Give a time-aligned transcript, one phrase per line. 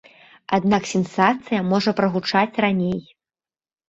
[0.57, 2.97] Аднак сенсацыя можа прагучаць раней.